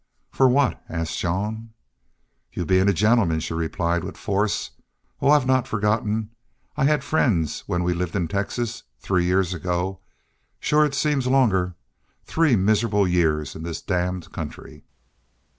[0.31, 1.73] "For what?" asked Jean.
[2.53, 4.71] "Y'ur bein' a gentleman," she replied, with force.
[5.21, 6.31] "Oh, I've not forgotten.
[6.75, 8.81] I had friends when we lived in Texas....
[8.99, 9.99] Three years ago.
[10.59, 11.75] Shore it seems longer.
[12.25, 14.85] Three miserable years in this damned country!"